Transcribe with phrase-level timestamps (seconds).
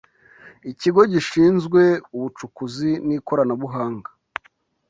[0.71, 1.81] ikigo gishinzwe
[2.15, 4.09] ubucukuzi n'ikoranabuhanga